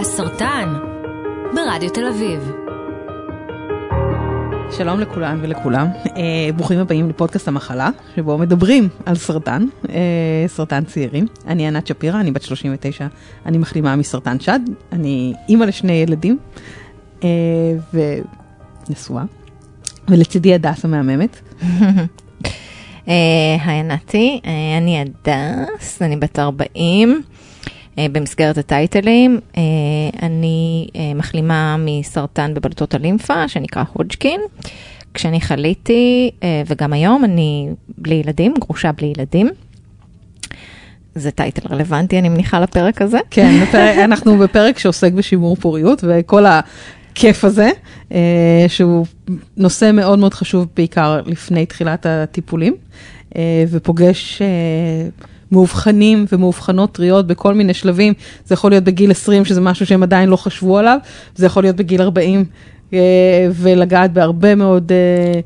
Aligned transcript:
הסרטן, 0.00 0.74
ברדיו 1.54 1.90
תל 1.90 2.06
אביב. 2.06 2.52
שלום 4.70 5.00
לכולם 5.00 5.38
ולכולם, 5.42 5.86
אה, 6.06 6.52
ברוכים 6.56 6.78
הבאים 6.78 7.08
לפודקאסט 7.08 7.48
המחלה, 7.48 7.90
שבו 8.16 8.38
מדברים 8.38 8.88
על 9.06 9.14
סרטן, 9.14 9.66
אה, 9.88 10.44
סרטן 10.46 10.84
צעירים. 10.84 11.26
אני 11.46 11.66
ענת 11.66 11.86
שפירא, 11.86 12.20
אני 12.20 12.30
בת 12.30 12.42
39, 12.42 13.06
אני 13.46 13.58
מחלימה 13.58 13.96
מסרטן 13.96 14.40
שד, 14.40 14.60
אני 14.92 15.32
אימא 15.48 15.64
לשני 15.64 15.92
ילדים 15.92 16.38
אה, 17.24 17.28
ונשואה, 18.88 19.24
ולצידי 20.08 20.54
הדס 20.54 20.84
המהממת. 20.84 21.40
אה, 23.08 23.56
היי 23.64 23.80
ענתי, 23.80 24.40
אני 24.78 25.00
הדס, 25.00 26.02
אני 26.02 26.16
בת 26.16 26.38
40. 26.38 27.22
אה, 28.00 28.06
במסגרת 28.12 28.58
הטייטלים, 28.58 29.40
אה, 29.56 29.62
אני 30.22 30.88
אה, 30.96 31.12
מחלימה 31.14 31.76
מסרטן 31.78 32.54
בבלוטות 32.54 32.94
הלימפה, 32.94 33.48
שנקרא 33.48 33.82
הודג'קין. 33.92 34.40
כשאני 35.14 35.40
חליתי, 35.40 36.30
וגם 36.66 36.92
היום, 36.92 37.24
אני 37.24 37.68
בלי 37.98 38.14
ילדים, 38.14 38.54
גרושה 38.60 38.92
בלי 38.92 39.12
ילדים. 39.16 39.48
זה 41.14 41.30
טייטל 41.30 41.68
רלוונטי, 41.74 42.18
אני 42.18 42.28
מניחה, 42.28 42.60
לפרק 42.60 43.02
הזה. 43.02 43.18
כן, 43.30 43.60
אנחנו 44.04 44.38
בפרק 44.38 44.78
שעוסק 44.78 45.12
בשימור 45.12 45.56
פוריות, 45.56 46.04
וכל 46.08 46.44
הכיף 46.46 47.44
הזה, 47.44 47.70
אה, 48.12 48.64
שהוא 48.68 49.06
נושא 49.56 49.90
מאוד 49.94 50.18
מאוד 50.18 50.34
חשוב 50.34 50.66
בעיקר 50.76 51.20
לפני 51.26 51.66
תחילת 51.66 52.06
הטיפולים, 52.06 52.76
ופוגש... 53.70 54.42
מאובחנים 55.52 56.26
ומאובחנות 56.32 56.92
טריות 56.92 57.26
בכל 57.26 57.54
מיני 57.54 57.74
שלבים, 57.74 58.12
זה 58.44 58.54
יכול 58.54 58.70
להיות 58.70 58.84
בגיל 58.84 59.10
20 59.10 59.44
שזה 59.44 59.60
משהו 59.60 59.86
שהם 59.86 60.02
עדיין 60.02 60.28
לא 60.28 60.36
חשבו 60.36 60.78
עליו, 60.78 60.98
זה 61.34 61.46
יכול 61.46 61.62
להיות 61.62 61.76
בגיל 61.76 62.02
40 62.02 62.44
אה, 62.92 62.98
ולגעת 63.52 64.12
בהרבה 64.12 64.54
מאוד 64.54 64.92
אה, 64.92 65.40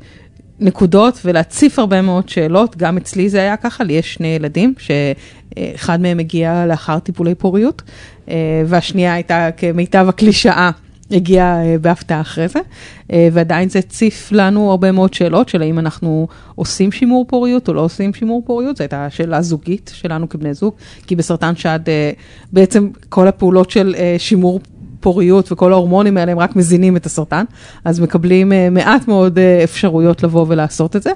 נקודות 0.59 1.19
ולהציף 1.25 1.79
הרבה 1.79 2.01
מאוד 2.01 2.29
שאלות, 2.29 2.77
גם 2.77 2.97
אצלי 2.97 3.29
זה 3.29 3.39
היה 3.39 3.57
ככה, 3.57 3.83
לי 3.83 3.93
יש 3.93 4.13
שני 4.13 4.27
ילדים, 4.27 4.73
שאחד 4.77 6.01
מהם 6.01 6.19
הגיע 6.19 6.65
לאחר 6.67 6.99
טיפולי 6.99 7.35
פוריות, 7.35 7.81
אה, 8.29 8.35
והשנייה 8.65 9.13
הייתה 9.13 9.49
כמיטב 9.57 10.05
הקלישאה. 10.09 10.71
הגיע 11.11 11.57
uh, 11.61 11.79
בהפתעה 11.81 12.21
אחרי 12.21 12.47
זה, 12.47 12.59
uh, 12.59 13.13
ועדיין 13.31 13.69
זה 13.69 13.79
הציף 13.79 14.29
לנו 14.31 14.71
הרבה 14.71 14.91
מאוד 14.91 15.13
שאלות 15.13 15.49
של 15.49 15.61
האם 15.61 15.79
אנחנו 15.79 16.27
עושים 16.55 16.91
שימור 16.91 17.25
פוריות 17.27 17.67
או 17.67 17.73
לא 17.73 17.81
עושים 17.81 18.13
שימור 18.13 18.43
פוריות, 18.45 18.77
זו 18.77 18.83
הייתה 18.83 19.07
שאלה 19.09 19.41
זוגית 19.41 19.91
שלנו 19.93 20.29
כבני 20.29 20.53
זוג, 20.53 20.73
כי 21.07 21.15
בסרטן 21.15 21.55
שד 21.55 21.79
uh, 21.85 22.19
בעצם 22.53 22.89
כל 23.09 23.27
הפעולות 23.27 23.69
של 23.69 23.95
שימור 24.17 24.59
פוריות 24.99 25.51
וכל 25.51 25.71
ההורמונים 25.71 26.17
האלה 26.17 26.31
הם 26.31 26.39
רק 26.39 26.55
מזינים 26.55 26.97
את 26.97 27.05
הסרטן, 27.05 27.45
אז 27.83 27.99
מקבלים 27.99 28.51
מעט 28.71 29.07
מאוד 29.07 29.39
אפשרויות 29.63 30.23
לבוא 30.23 30.45
ולעשות 30.49 30.95
את 30.95 31.03
זה. 31.03 31.11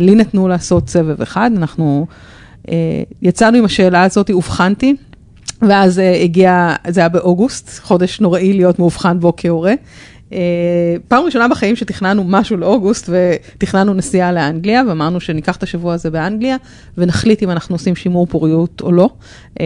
לי 0.00 0.14
נתנו 0.14 0.48
לעשות 0.48 0.88
סבב 0.88 1.22
אחד, 1.22 1.50
אנחנו 1.56 2.06
יצאנו 3.22 3.58
עם 3.58 3.64
השאלה 3.64 4.02
הזאת, 4.02 4.30
אובחנתי. 4.30 4.96
ואז 5.62 5.98
uh, 5.98 6.02
הגיע, 6.24 6.74
זה 6.88 7.00
היה 7.00 7.08
באוגוסט, 7.08 7.78
חודש 7.82 8.20
נוראי 8.20 8.52
להיות 8.52 8.78
מאובחן 8.78 9.20
בו 9.20 9.32
כהורה. 9.36 9.74
Uh, 10.30 10.34
פעם 11.08 11.24
ראשונה 11.24 11.48
בחיים 11.48 11.76
שתכננו 11.76 12.24
משהו 12.24 12.56
לאוגוסט 12.56 13.10
ותכננו 13.12 13.94
נסיעה 13.94 14.32
לאנגליה 14.32 14.82
ואמרנו 14.88 15.20
שניקח 15.20 15.56
את 15.56 15.62
השבוע 15.62 15.94
הזה 15.94 16.10
באנגליה 16.10 16.56
ונחליט 16.98 17.42
אם 17.42 17.50
אנחנו 17.50 17.74
עושים 17.74 17.96
שימור 17.96 18.26
פוריות 18.26 18.80
או 18.80 18.92
לא. 18.92 19.08
Uh, 19.54 19.58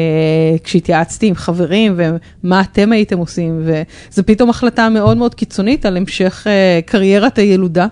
כשהתייעצתי 0.64 1.26
עם 1.26 1.34
חברים 1.34 1.94
ומה 1.96 2.60
אתם 2.60 2.92
הייתם 2.92 3.18
עושים 3.18 3.62
וזה 3.64 4.22
פתאום 4.22 4.50
החלטה 4.50 4.88
מאוד 4.88 5.16
מאוד 5.16 5.34
קיצונית 5.34 5.86
על 5.86 5.96
המשך 5.96 6.46
קריירת 6.86 7.38
הילודה 7.38 7.86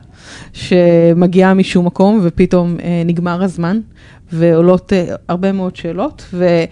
שמגיעה 0.52 1.54
משום 1.54 1.86
מקום 1.86 2.20
ופתאום 2.22 2.76
נגמר 3.06 3.42
הזמן 3.42 3.80
ועולות 4.32 4.92
הרבה 5.28 5.52
מאוד 5.52 5.76
שאלות. 5.76 6.24
ו... 6.32 6.64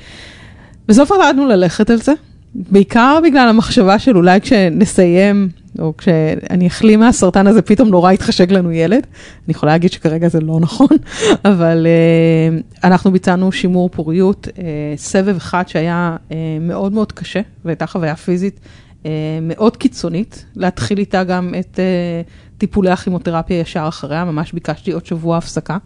בסוף 0.88 1.12
החלטנו 1.12 1.46
ללכת 1.46 1.90
על 1.90 1.96
זה, 1.96 2.12
בעיקר 2.54 3.18
בגלל 3.24 3.48
המחשבה 3.48 3.98
של 3.98 4.16
אולי 4.16 4.40
כשנסיים, 4.40 5.48
או 5.78 5.96
כשאני 5.98 6.66
אחלים 6.66 7.00
מהסרטן 7.00 7.46
הזה, 7.46 7.62
פתאום 7.62 7.88
נורא 7.88 8.12
יתחשק 8.12 8.50
לנו 8.50 8.72
ילד. 8.72 9.06
אני 9.46 9.50
יכולה 9.50 9.72
להגיד 9.72 9.92
שכרגע 9.92 10.28
זה 10.28 10.40
לא 10.40 10.60
נכון, 10.60 10.88
אבל 11.44 11.86
uh, 11.86 12.84
אנחנו 12.84 13.12
ביצענו 13.12 13.52
שימור 13.52 13.88
פוריות, 13.88 14.48
uh, 14.48 14.58
סבב 14.96 15.36
אחד 15.36 15.68
שהיה 15.68 16.16
uh, 16.28 16.32
מאוד 16.60 16.92
מאוד 16.92 17.12
קשה, 17.12 17.40
והייתה 17.64 17.86
חוויה 17.86 18.16
פיזית 18.16 18.60
uh, 19.02 19.06
מאוד 19.42 19.76
קיצונית, 19.76 20.44
להתחיל 20.56 20.98
איתה 20.98 21.24
גם 21.24 21.54
את 21.58 21.74
uh, 21.76 22.58
טיפולי 22.58 22.90
הכימותרפיה 22.90 23.60
ישר 23.60 23.84
אחריה, 23.88 24.24
ממש 24.24 24.52
ביקשתי 24.52 24.92
עוד 24.92 25.06
שבוע 25.06 25.36
הפסקה, 25.36 25.78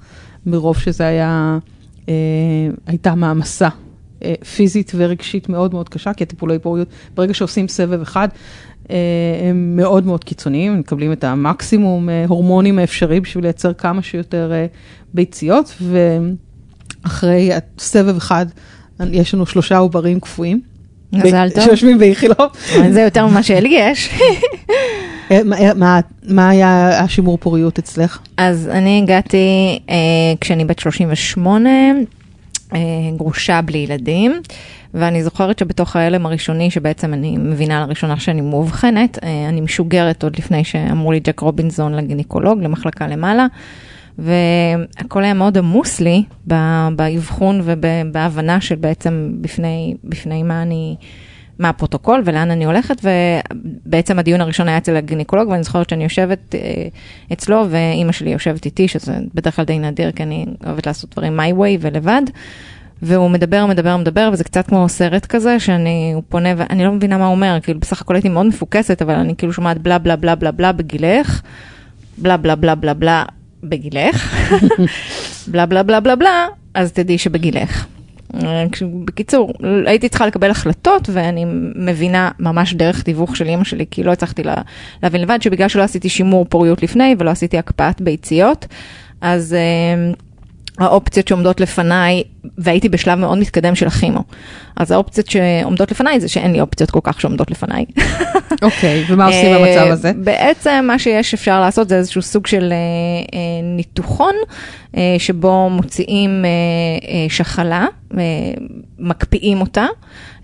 מרוב 0.46 0.78
שזה 0.78 1.06
היה, 1.06 1.58
uh, 2.06 2.08
הייתה 2.86 3.14
מעמסה 3.14 3.68
פיזית 4.56 4.92
ורגשית 4.94 5.48
מאוד 5.48 5.74
מאוד 5.74 5.88
קשה, 5.88 6.12
כי 6.12 6.24
הטיפולי 6.24 6.58
פוריות, 6.58 6.88
ברגע 7.14 7.34
שעושים 7.34 7.68
סבב 7.68 8.00
אחד, 8.00 8.28
אה, 8.90 8.96
הם 9.48 9.76
מאוד 9.76 10.06
מאוד 10.06 10.24
קיצוניים, 10.24 10.78
מקבלים 10.78 11.12
את 11.12 11.24
המקסימום 11.24 12.08
אה, 12.08 12.24
הורמונים 12.28 12.78
האפשרי 12.78 13.20
בשביל 13.20 13.44
לייצר 13.44 13.72
כמה 13.72 14.02
שיותר 14.02 14.52
ביציות, 15.14 15.74
ואחרי 17.04 17.50
סבב 17.78 18.16
אחד 18.16 18.46
יש 19.12 19.34
לנו 19.34 19.46
שלושה 19.46 19.78
עוברים 19.78 20.20
קפואים. 20.20 20.60
מזל 21.12 21.50
טוב. 21.54 21.64
שיושבים 21.64 21.98
באיכילוב. 21.98 22.48
זה 22.90 23.00
יותר 23.00 23.26
ממה 23.26 23.42
שלי 23.42 23.68
יש. 23.68 24.10
מה, 25.76 26.00
מה 26.28 26.48
היה 26.48 27.00
השימור 27.00 27.38
פוריות 27.38 27.78
אצלך? 27.78 28.18
אז 28.36 28.68
אני 28.72 29.00
הגעתי 29.02 29.78
אה, 29.90 29.94
כשאני 30.40 30.64
בת 30.64 30.78
38. 30.78 31.70
גרושה 33.16 33.60
בלי 33.62 33.78
ילדים, 33.78 34.40
ואני 34.94 35.22
זוכרת 35.22 35.58
שבתוך 35.58 35.96
ההלם 35.96 36.26
הראשוני, 36.26 36.70
שבעצם 36.70 37.14
אני 37.14 37.36
מבינה 37.36 37.86
לראשונה 37.86 38.20
שאני 38.20 38.40
מאובחנת, 38.40 39.18
אני 39.48 39.60
משוגרת 39.60 40.22
עוד 40.22 40.36
לפני 40.38 40.64
שאמרו 40.64 41.12
לי 41.12 41.20
ג'ק 41.20 41.40
רובינזון 41.40 41.94
לגינקולוג, 41.94 42.62
למחלקה 42.62 43.06
למעלה, 43.06 43.46
והכל 44.18 45.24
היה 45.24 45.34
מאוד 45.34 45.58
עמוס 45.58 46.00
לי 46.00 46.22
באבחון 46.96 47.60
ובהבנה 47.64 48.60
של 48.60 48.74
בעצם 48.74 49.32
בפני, 49.40 49.94
בפני 50.04 50.42
מה 50.42 50.62
אני... 50.62 50.96
מה 51.60 51.68
הפרוטוקול 51.68 52.22
ולאן 52.24 52.50
אני 52.50 52.64
הולכת, 52.64 53.04
ובעצם 53.86 54.18
הדיון 54.18 54.40
הראשון 54.40 54.68
היה 54.68 54.78
אצל 54.78 54.96
הגינקולוג, 54.96 55.48
ואני 55.48 55.62
זוכרת 55.62 55.90
שאני 55.90 56.04
יושבת 56.04 56.54
אה, 56.54 56.60
אצלו, 57.32 57.66
ואימא 57.70 58.12
שלי 58.12 58.30
יושבת 58.30 58.64
איתי, 58.64 58.88
שזה 58.88 59.12
בדרך 59.34 59.56
כלל 59.56 59.64
די 59.64 59.78
נדיר, 59.78 60.12
כי 60.12 60.22
אני 60.22 60.46
אוהבת 60.66 60.86
לעשות 60.86 61.10
דברים 61.10 61.40
my 61.40 61.52
way 61.52 61.78
ולבד. 61.80 62.22
והוא 63.02 63.30
מדבר, 63.30 63.66
מדבר, 63.66 63.96
מדבר, 63.96 64.30
וזה 64.32 64.44
קצת 64.44 64.66
כמו 64.66 64.88
סרט 64.88 65.26
כזה, 65.26 65.60
שאני, 65.60 66.12
הוא 66.14 66.22
פונה 66.28 66.48
ואני 66.56 66.84
לא 66.84 66.92
מבינה 66.92 67.18
מה 67.18 67.26
הוא 67.26 67.34
אומר, 67.34 67.58
כאילו 67.62 67.80
בסך 67.80 68.00
הכל 68.00 68.14
הייתי 68.14 68.28
מאוד 68.28 68.46
מפוקסת, 68.46 69.02
אבל 69.02 69.14
אני 69.14 69.36
כאילו 69.36 69.52
שומעת 69.52 69.78
בלה 69.78 69.98
בלה 69.98 70.16
בלה 70.16 70.34
בלה 70.34 70.52
בלה 70.52 70.72
בגילך, 70.72 71.42
בלה 72.18 72.36
בלה 72.36 72.56
בלה 72.56 72.74
בלה 72.74 72.94
בלה 72.94 73.24
בגילך, 73.62 74.34
בלה 75.48 75.66
בלה 75.66 75.82
בלה 75.82 76.00
בלה 76.00 76.16
בלה, 76.16 76.46
אז 76.74 76.92
תדעי 76.92 77.18
שבגילך. 77.18 77.86
בקיצור, 79.04 79.52
הייתי 79.86 80.08
צריכה 80.08 80.26
לקבל 80.26 80.50
החלטות 80.50 81.08
ואני 81.12 81.44
מבינה 81.74 82.30
ממש 82.38 82.74
דרך 82.74 83.02
תיווך 83.02 83.36
של 83.36 83.48
אימא 83.48 83.64
שלי, 83.64 83.84
כי 83.90 84.02
לא 84.02 84.12
הצלחתי 84.12 84.42
לה, 84.42 84.54
להבין 85.02 85.20
לבד 85.20 85.42
שבגלל 85.42 85.68
שלא 85.68 85.82
עשיתי 85.82 86.08
שימור 86.08 86.46
פוריות 86.48 86.82
לפני 86.82 87.14
ולא 87.18 87.30
עשיתי 87.30 87.58
הקפאת 87.58 88.00
ביציות, 88.00 88.66
אז 89.20 89.56
uh, 89.56 90.16
האופציות 90.78 91.28
שעומדות 91.28 91.60
לפניי, 91.60 92.22
והייתי 92.58 92.88
בשלב 92.88 93.18
מאוד 93.18 93.38
מתקדם 93.38 93.74
של 93.74 93.86
הכימו, 93.86 94.24
אז 94.76 94.90
האופציות 94.90 95.26
שעומדות 95.30 95.90
לפניי 95.90 96.20
זה 96.20 96.28
שאין 96.28 96.52
לי 96.52 96.60
אופציות 96.60 96.90
כל 96.90 97.00
כך 97.02 97.20
שעומדות 97.20 97.50
לפניי. 97.50 97.84
אוקיי, 98.62 99.04
ומה 99.08 99.26
עושים 99.26 99.54
במצב 99.54 99.86
הזה? 99.90 100.12
בעצם 100.16 100.84
מה 100.86 100.98
שיש 100.98 101.34
אפשר 101.34 101.60
לעשות 101.60 101.88
זה 101.88 101.96
איזשהו 101.96 102.22
סוג 102.22 102.46
של 102.46 102.72
ניתוחון, 103.62 104.34
שבו 105.18 105.70
מוציאים 105.70 106.44
שחלה, 107.28 107.86
מקפיאים 108.98 109.60
אותה, 109.60 109.86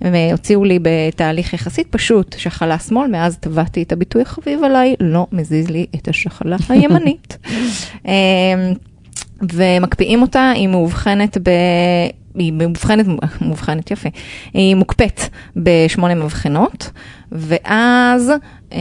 והוציאו 0.01 0.65
לי 0.65 0.79
בתהליך 0.83 1.55
יחסית 1.55 1.87
פשוט 1.91 2.35
שחלה 2.39 2.79
שמאל, 2.79 3.11
מאז 3.11 3.37
טבעתי 3.37 3.83
את 3.83 3.93
הביטוי 3.93 4.23
החביב 4.23 4.65
עליי, 4.65 4.95
לא 5.01 5.27
מזיז 5.33 5.71
לי 5.71 5.87
את 5.95 6.09
השחלה 6.09 6.57
הימנית. 6.69 7.37
ומקפיאים 9.53 10.23
אותה, 10.23 10.51
היא 10.51 10.69
מאובחנת 10.69 11.39
ב... 11.43 11.51
היא 12.39 12.53
מאובחנת, 12.53 13.07
מאובחנת 13.41 13.91
יפה, 13.91 14.09
היא 14.55 14.75
מוקפאת 14.75 15.21
בשמונה 15.57 16.15
מבחנות, 16.15 16.91
ואז 17.33 18.33
אה, 18.73 18.79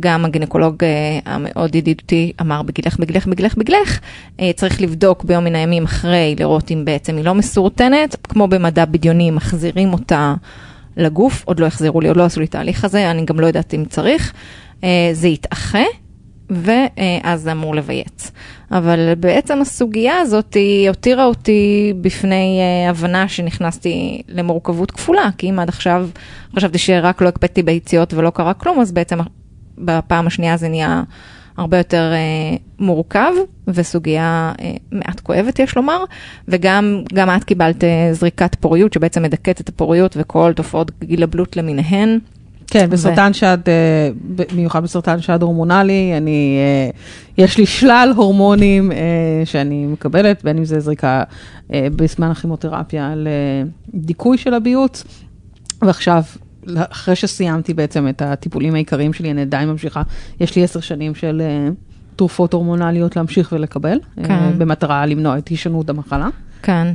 גם 0.00 0.24
הגינקולוג 0.24 0.84
אה, 0.84 1.18
המאוד 1.24 1.74
ידידותי 1.74 2.32
אמר 2.40 2.62
בגילך, 2.62 2.98
בגילך, 2.98 3.26
בגילך, 3.26 3.56
בגילך, 3.56 4.00
אה, 4.40 4.50
צריך 4.56 4.80
לבדוק 4.80 5.24
ביום 5.24 5.44
מן 5.44 5.54
הימים 5.54 5.84
אחרי, 5.84 6.36
לראות 6.38 6.70
אם 6.70 6.84
בעצם 6.84 7.16
היא 7.16 7.24
לא 7.24 7.34
מסורטנת, 7.34 8.16
כמו 8.22 8.48
במדע 8.48 8.84
בדיוני, 8.84 9.30
מחזירים 9.30 9.92
אותה 9.92 10.34
לגוף, 10.96 11.42
עוד 11.44 11.60
לא 11.60 11.66
החזירו 11.66 12.00
לי, 12.00 12.08
עוד 12.08 12.16
לא 12.16 12.24
עשו 12.24 12.40
לי 12.40 12.46
תהליך 12.46 12.84
הזה, 12.84 13.10
אני 13.10 13.24
גם 13.24 13.40
לא 13.40 13.46
יודעת 13.46 13.74
אם 13.74 13.84
צריך. 13.84 14.32
זה 15.12 15.28
יתאחה, 15.28 15.82
ואז 16.50 17.42
זה 17.42 17.52
אמור 17.52 17.74
לבייץ. 17.74 18.30
אבל 18.72 19.14
בעצם 19.14 19.60
הסוגיה 19.60 20.18
הזאת 20.18 20.56
הותירה 20.88 21.24
אותי 21.24 21.92
בפני 22.00 22.60
uh, 22.60 22.90
הבנה 22.90 23.28
שנכנסתי 23.28 24.22
למורכבות 24.28 24.90
כפולה, 24.90 25.28
כי 25.38 25.50
אם 25.50 25.58
עד 25.58 25.68
עכשיו 25.68 26.08
חשבתי 26.56 26.78
שרק 26.78 27.22
לא 27.22 27.28
הקפאתי 27.28 27.62
ביציאות 27.62 28.14
ולא 28.14 28.30
קרה 28.30 28.54
כלום, 28.54 28.80
אז 28.80 28.92
בעצם 28.92 29.18
בפעם 29.78 30.26
השנייה 30.26 30.56
זה 30.56 30.68
נהיה 30.68 31.02
הרבה 31.56 31.78
יותר 31.78 32.12
uh, 32.12 32.60
מורכב, 32.78 33.32
וסוגיה 33.68 34.52
uh, 34.56 34.62
מעט 34.92 35.20
כואבת 35.20 35.58
יש 35.58 35.76
לומר, 35.76 36.04
וגם 36.48 37.04
את 37.36 37.44
קיבלת 37.44 37.84
זריקת 38.12 38.54
פוריות 38.54 38.92
שבעצם 38.92 39.22
מדכאת 39.22 39.60
את 39.60 39.68
הפוריות 39.68 40.16
וכל 40.20 40.52
תופעות 40.56 40.90
גילבלות 41.04 41.56
למיניהן. 41.56 42.18
כן, 42.70 42.90
בסרטן 42.90 43.32
שד, 43.32 43.58
במיוחד 44.52 44.82
בסרטן 44.82 45.20
שד 45.20 45.42
הורמונלי, 45.42 46.12
אני, 46.16 46.58
יש 47.38 47.58
לי 47.58 47.66
שלל 47.66 48.12
הורמונים 48.16 48.92
שאני 49.44 49.86
מקבלת, 49.86 50.44
בין 50.44 50.58
אם 50.58 50.64
זה 50.64 50.80
זריקה 50.80 51.22
בזמן 51.70 52.30
הכימותרפיה 52.30 53.14
לדיכוי 53.94 54.38
של 54.38 54.54
הביוט, 54.54 54.98
ועכשיו, 55.82 56.22
אחרי 56.76 57.16
שסיימתי 57.16 57.74
בעצם 57.74 58.08
את 58.08 58.22
הטיפולים 58.22 58.74
העיקריים 58.74 59.12
שלי, 59.12 59.30
אני 59.30 59.40
עדיין 59.40 59.68
ממשיכה, 59.68 60.02
יש 60.40 60.56
לי 60.56 60.64
עשר 60.64 60.80
שנים 60.80 61.14
של 61.14 61.42
תרופות 62.16 62.52
הורמונליות 62.52 63.16
להמשיך 63.16 63.52
ולקבל, 63.52 63.98
כן. 64.24 64.58
במטרה 64.58 65.06
למנוע 65.06 65.38
את 65.38 65.48
הישנות 65.48 65.90
המחלה. 65.90 66.28
כן. 66.62 66.92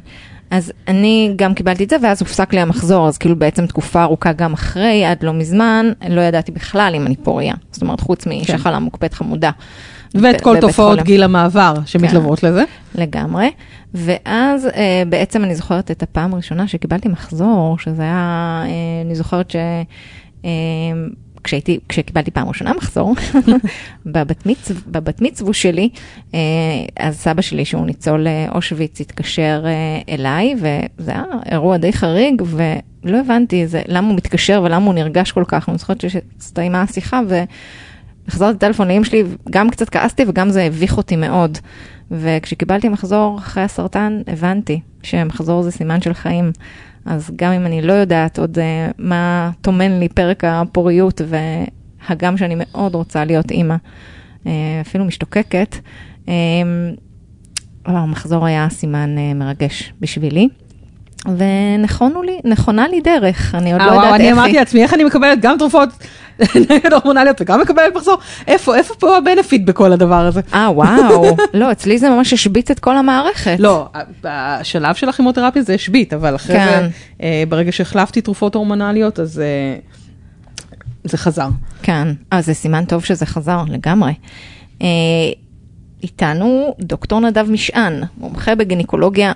אז 0.51 0.73
אני 0.87 1.33
גם 1.35 1.53
קיבלתי 1.53 1.83
את 1.83 1.89
זה, 1.89 1.95
ואז 2.03 2.21
הופסק 2.21 2.53
לי 2.53 2.59
המחזור, 2.59 3.07
אז 3.07 3.17
כאילו 3.17 3.35
בעצם 3.35 3.65
תקופה 3.65 4.03
ארוכה 4.03 4.33
גם 4.33 4.53
אחרי, 4.53 5.05
עד 5.05 5.23
לא 5.23 5.33
מזמן, 5.33 5.91
לא 6.09 6.21
ידעתי 6.21 6.51
בכלל 6.51 6.93
אם 6.95 7.05
אני 7.05 7.15
פוריה. 7.15 7.53
זאת 7.71 7.81
אומרת, 7.81 7.99
חוץ 7.99 8.27
משחלה 8.27 8.77
כן. 8.77 8.83
מוקפאת 8.83 9.13
חמודה. 9.13 9.51
ואת 10.21 10.41
כל 10.41 10.59
תופעות 10.61 11.01
גיל 11.01 11.23
המעבר 11.23 11.73
שמתלוות 11.85 12.39
כן, 12.39 12.47
לזה. 12.47 12.63
לגמרי. 12.95 13.51
ואז 13.93 14.65
אה, 14.65 15.03
בעצם 15.09 15.43
אני 15.43 15.55
זוכרת 15.55 15.91
את 15.91 16.03
הפעם 16.03 16.33
הראשונה 16.33 16.67
שקיבלתי 16.67 17.09
מחזור, 17.09 17.77
שזה 17.79 18.01
היה, 18.01 18.63
אה, 18.65 18.71
אני 19.05 19.15
זוכרת 19.15 19.51
ש... 19.51 19.55
אה, 20.45 20.51
כשהייתי, 21.45 21.79
כשקיבלתי 21.89 22.31
פעם 22.31 22.47
ראשונה 22.47 22.73
מחזור, 22.73 23.15
בבת, 24.05 24.45
מצו, 24.45 24.73
בבת 24.87 25.21
מצוו 25.21 25.53
שלי, 25.53 25.89
אה, 26.33 26.39
אז 26.99 27.17
סבא 27.17 27.41
שלי, 27.41 27.65
שהוא 27.65 27.85
ניצול 27.85 28.27
אה, 28.27 28.47
אושוויץ, 28.55 29.01
התקשר 29.01 29.63
אה, 29.65 30.13
אליי, 30.13 30.55
וזה 30.57 31.11
היה 31.11 31.23
אירוע 31.51 31.77
די 31.77 31.93
חריג, 31.93 32.41
ולא 32.45 33.19
הבנתי 33.19 33.67
זה, 33.67 33.81
למה 33.87 34.07
הוא 34.07 34.15
מתקשר 34.15 34.61
ולמה 34.63 34.85
הוא 34.85 34.93
נרגש 34.93 35.31
כל 35.31 35.43
כך. 35.47 35.69
אני 35.69 35.77
זוכרת 35.77 36.01
שהסתיימה 36.01 36.81
השיחה, 36.81 37.21
והחזרתי 38.27 38.59
טלפון 38.59 38.87
לאמא 38.87 39.03
שלי, 39.05 39.23
גם 39.49 39.69
קצת 39.69 39.89
כעסתי 39.89 40.23
וגם 40.27 40.49
זה 40.49 40.63
הביך 40.63 40.97
אותי 40.97 41.15
מאוד. 41.15 41.57
וכשקיבלתי 42.11 42.89
מחזור 42.89 43.37
אחרי 43.39 43.63
הסרטן, 43.63 44.21
הבנתי 44.27 44.79
שמחזור 45.03 45.61
זה 45.61 45.71
סימן 45.71 46.01
של 46.01 46.13
חיים. 46.13 46.51
אז 47.05 47.31
גם 47.35 47.51
אם 47.51 47.65
אני 47.65 47.81
לא 47.81 47.93
יודעת 47.93 48.39
עוד 48.39 48.57
uh, 48.57 48.93
מה 48.97 49.51
טומן 49.61 49.99
לי 49.99 50.09
פרק 50.09 50.43
הפוריות, 50.43 51.21
והגם 52.09 52.37
שאני 52.37 52.55
מאוד 52.57 52.95
רוצה 52.95 53.25
להיות 53.25 53.51
אימא, 53.51 53.75
uh, 54.43 54.47
אפילו 54.81 55.05
משתוקקת, 55.05 55.75
uh, 56.25 56.29
המחזור 57.85 58.45
היה 58.45 58.67
סימן 58.69 59.15
uh, 59.17 59.37
מרגש 59.37 59.93
בשבילי. 60.01 60.47
ונכונו 61.25 62.23
לי, 62.23 62.39
לי 62.91 63.01
דרך, 63.01 63.55
אני 63.55 63.73
עוד 63.73 63.81
לא 63.81 63.85
יודעת 63.85 64.03
איך 64.03 64.13
היא. 64.13 64.21
אני 64.21 64.31
אמרתי 64.31 64.53
לעצמי, 64.53 64.83
איך 64.83 64.93
אני 64.93 65.03
מקבלת 65.03 65.41
גם 65.41 65.55
תרופות 65.59 65.89
נגד 66.69 66.93
הורמונליות 66.93 67.41
וגם 67.41 67.61
מקבלת 67.61 67.95
מחזור, 67.95 68.17
איפה, 68.47 68.75
איפה 68.75 68.93
פה 68.93 69.17
הבנפיט 69.17 69.61
בכל 69.65 69.93
הדבר 69.93 70.15
הזה? 70.15 70.41
אה, 70.53 70.71
וואו, 70.71 71.25
לא, 71.53 71.71
אצלי 71.71 71.97
זה 71.97 72.09
ממש 72.09 72.33
השביט 72.33 72.71
את 72.71 72.79
כל 72.79 72.97
המערכת. 72.97 73.55
לא, 73.59 73.87
בשלב 74.21 74.95
של 74.95 75.09
הכימותרפיה 75.09 75.61
זה 75.61 75.73
השביט, 75.73 76.13
אבל 76.13 76.35
אחרי 76.35 76.55
זה, 76.59 76.65
כן. 76.65 76.87
אה, 77.21 77.43
ברגע 77.49 77.71
שהחלפתי 77.71 78.21
תרופות 78.21 78.55
הורמונליות, 78.55 79.19
אז 79.19 79.39
אה, 79.39 79.77
זה 81.03 81.17
חזר. 81.17 81.47
כן, 81.81 82.07
אז 82.31 82.45
זה 82.45 82.53
סימן 82.53 82.85
טוב 82.85 83.05
שזה 83.05 83.25
חזר, 83.25 83.63
לגמרי. 83.67 84.13
איתנו 86.03 86.75
דוקטור 86.79 87.19
נדב 87.19 87.51
משען, 87.51 88.03
מומחה 88.17 88.55
בגינקולוגיה 88.55 89.31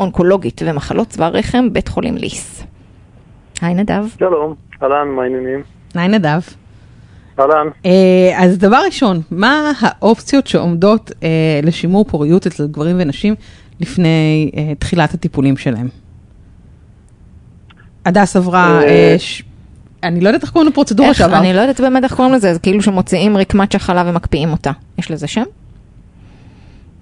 אונקולוגית 0.00 0.62
ומחלות 0.64 1.08
צבא 1.08 1.28
רחם, 1.28 1.72
בית 1.72 1.88
חולים 1.88 2.16
ליס. 2.16 2.64
היי 3.60 3.74
נדב. 3.74 4.04
שלום, 4.18 4.54
אהלן, 4.82 5.08
מה 5.08 5.22
העניינים? 5.22 5.73
היי 6.00 6.08
נדב. 6.08 6.40
אהלן. 7.38 7.68
Uh, 7.82 7.88
אז 8.36 8.58
דבר 8.58 8.80
ראשון, 8.86 9.20
מה 9.30 9.72
האופציות 9.80 10.46
שעומדות 10.46 11.10
uh, 11.10 11.14
לשימור 11.62 12.04
פוריות 12.04 12.46
אצל 12.46 12.66
גברים 12.66 12.96
ונשים 12.98 13.34
לפני 13.80 14.50
uh, 14.52 14.58
תחילת 14.78 15.14
הטיפולים 15.14 15.56
שלהם? 15.56 15.88
הדס 18.06 18.36
עברה, 18.36 18.80
ש... 19.18 19.42
אני 20.02 20.20
לא 20.20 20.28
יודעת 20.28 20.42
איך 20.42 20.50
קוראים 20.50 20.70
לפרוצדורה 20.70 21.14
שעבר. 21.14 21.38
אני 21.38 21.52
לא 21.52 21.60
יודעת 21.60 21.80
באמת 21.80 22.04
איך 22.04 22.14
קוראים 22.14 22.34
לזה, 22.34 22.54
זה 22.54 22.60
כאילו 22.60 22.82
שמוציאים 22.82 23.36
רקמת 23.36 23.72
שחלה 23.72 24.02
ומקפיאים 24.06 24.52
אותה. 24.52 24.70
יש 24.98 25.10
לזה 25.10 25.26
שם? 25.26 25.42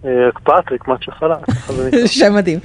הקפאת 0.05 0.73
רקמת 0.73 1.03
שחלה. 1.03 1.37
שם 2.06 2.35
מדהים. 2.35 2.59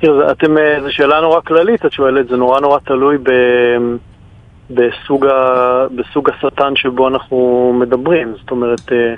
תראו, 0.00 0.30
אתם, 0.30 0.54
זו 0.82 0.92
שאלה 0.92 1.20
נורא 1.20 1.40
כללית, 1.40 1.86
את 1.86 1.92
שואלת, 1.92 2.28
זה 2.28 2.36
נורא 2.36 2.60
נורא 2.60 2.78
תלוי 2.78 3.18
ב... 3.18 3.30
בסוג, 4.70 5.26
ה, 5.26 5.86
בסוג 5.94 6.30
הסרטן 6.30 6.76
שבו 6.76 7.08
אנחנו 7.08 7.72
מדברים. 7.80 8.34
זאת 8.40 8.50
אומרת, 8.50 8.92
אה, 8.92 9.14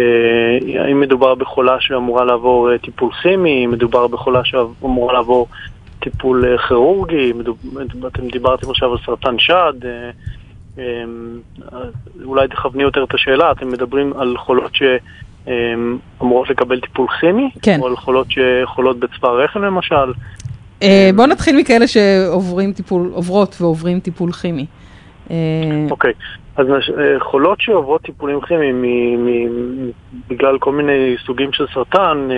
אה, 0.00 0.84
האם 0.84 1.00
מדובר 1.00 1.34
בחולה 1.34 1.76
שאמורה 1.80 2.24
לעבור 2.24 2.72
אה, 2.72 2.78
טיפול 2.78 3.12
כימי, 3.12 3.66
מדובר 3.66 4.06
בחולה 4.06 4.40
שאמורה 4.44 5.12
לעבור 5.12 5.48
טיפול 6.00 6.56
כירורגי, 6.68 7.32
אתם 8.06 8.28
דיברתם 8.28 8.70
עכשיו 8.70 8.92
על 8.92 8.98
סרטן 9.06 9.38
שד, 9.38 9.72
אולי 12.24 12.48
תכווני 12.48 12.82
יותר 12.82 13.04
את 13.04 13.14
השאלה, 13.14 13.52
אתם 13.52 13.68
מדברים 13.68 14.12
על 14.16 14.36
חולות 14.36 14.72
שאמורות 14.74 16.50
לקבל 16.50 16.80
טיפול 16.80 17.06
כימי? 17.20 17.50
כן. 17.62 17.80
או 17.80 17.86
על 17.86 17.96
חולות 17.96 18.26
שחולות 18.30 18.98
בצבא 18.98 19.28
הרחם 19.28 19.62
למשל? 19.62 20.12
אה, 20.82 21.10
בוא 21.16 21.26
נתחיל 21.26 21.56
מכאלה 21.56 21.86
שעוברים 21.86 22.72
טיפול, 22.72 23.10
עוברות 23.12 23.56
ועוברים 23.60 24.00
טיפול 24.00 24.32
כימי. 24.32 24.66
אה, 25.30 25.36
אוקיי, 25.90 26.12
אז 26.56 26.66
אה, 26.70 27.20
חולות 27.20 27.60
שעוברות 27.60 28.02
טיפולים 28.02 28.40
כימיים 28.40 28.84
בגלל 30.28 30.58
כל 30.58 30.72
מיני 30.72 31.16
סוגים 31.26 31.52
של 31.52 31.66
סרטן, 31.74 32.28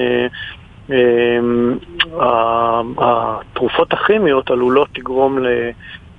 התרופות 2.99 3.93
הכימיות 3.93 4.51
עלולות 4.51 4.99
לגרום 4.99 5.39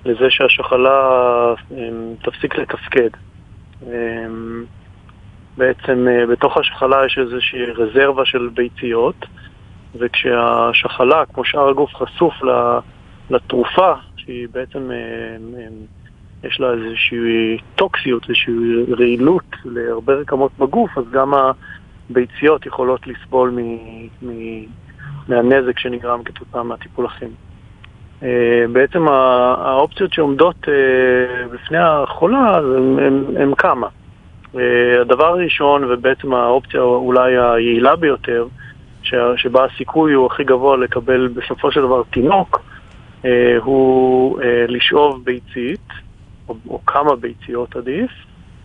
לזה 0.05 0.25
שהשחלה 0.29 1.53
תפסיק 2.23 2.55
לתפקד. 2.55 3.09
בעצם 5.57 6.07
בתוך 6.29 6.57
השחלה 6.57 7.05
יש 7.05 7.17
איזושהי 7.17 7.65
רזרבה 7.65 8.25
של 8.25 8.49
ביציות. 8.53 9.25
וכשהשחלה, 9.99 11.23
כמו 11.33 11.45
שאר 11.45 11.69
הגוף, 11.69 11.95
חשוף 11.95 12.33
לתרופה, 13.29 13.93
שהיא 14.17 14.47
בעצם, 14.51 14.91
אה, 14.91 14.97
אה, 15.59 15.67
יש 16.43 16.59
לה 16.59 16.71
איזושהי 16.71 17.57
טוקסיות, 17.75 18.23
איזושהי 18.23 18.53
רעילות 18.97 19.55
להרבה 19.65 20.13
רקמות 20.13 20.51
בגוף, 20.59 20.97
אז 20.97 21.03
גם 21.11 21.33
הביציות 22.09 22.65
יכולות 22.65 23.07
לסבול 23.07 23.49
מ, 23.49 23.77
מ, 24.21 24.31
מהנזק 25.27 25.79
שנגרם 25.79 26.23
כתוצאה 26.23 26.63
מהטיפול 26.63 27.05
הכימי. 27.05 27.31
אה, 28.23 28.65
בעצם 28.71 29.07
האופציות 29.07 30.13
שעומדות 30.13 30.67
בפני 31.51 31.77
החולה 31.77 32.57
הן 33.37 33.53
כמה. 33.57 33.87
הדבר 35.01 35.25
הראשון, 35.25 35.83
ובעצם 35.83 36.33
האופציה 36.33 36.81
אולי 36.81 37.37
היעילה 37.37 37.95
ביותר, 37.95 38.47
שבה 39.35 39.65
הסיכוי 39.65 40.13
הוא 40.13 40.25
הכי 40.25 40.43
גבוה 40.43 40.77
לקבל 40.77 41.27
בסופו 41.27 41.71
של 41.71 41.81
דבר 41.81 42.03
תינוק, 42.03 42.61
אה, 43.25 43.57
הוא 43.63 44.41
אה, 44.41 44.65
לשאוב 44.67 45.25
ביצית, 45.25 45.87
או, 46.49 46.55
או 46.69 46.85
כמה 46.85 47.15
ביציות 47.15 47.75
עדיף, 47.75 48.11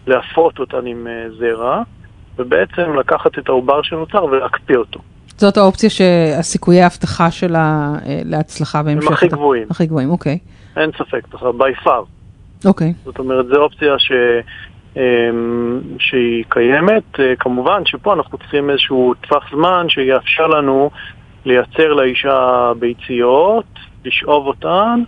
להפרות 0.06 0.58
אותן 0.58 0.86
עם 0.86 1.06
אה, 1.06 1.26
זרע, 1.38 1.82
ובעצם 2.38 2.94
לקחת 2.98 3.38
את 3.38 3.48
העובר 3.48 3.82
שנוצר 3.82 4.24
ולהקפיא 4.24 4.76
אותו. 4.76 5.00
זאת 5.36 5.56
האופציה 5.56 5.90
שהסיכויי 5.90 6.82
ההבטחה 6.82 7.30
שלה 7.30 7.92
להצלחה 8.24 8.82
בהמשך. 8.82 9.08
הם 9.08 9.12
הכי 9.12 9.28
גבוהים. 9.28 9.66
הכי 9.70 9.86
גבוהים, 9.86 10.10
אוקיי. 10.10 10.38
אין 10.76 10.90
ספק, 10.98 11.24
by 11.34 11.86
far. 11.86 12.04
אוקיי. 12.64 12.94
זאת 13.04 13.18
אומרת, 13.18 13.46
זו 13.46 13.56
אופציה 13.56 13.98
ש... 13.98 14.12
אמ, 14.96 15.80
שהיא 15.98 16.44
קיימת. 16.48 17.20
אה, 17.20 17.36
כמובן 17.36 17.82
שפה 17.84 18.12
אנחנו 18.12 18.38
צריכים 18.38 18.70
איזשהו 18.70 19.14
טווח 19.20 19.50
זמן 19.50 19.88
שיאפשר 19.88 20.46
לנו 20.46 20.90
לייצר 21.44 21.92
לאישה 21.92 22.72
ביציות, 22.78 23.64
לשאוב 24.04 24.46
אותן 24.46 25.02